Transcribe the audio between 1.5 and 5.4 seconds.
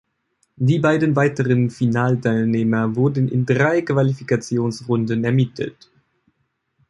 Finalteilnehmer wurden in drei Qualifikationsrunden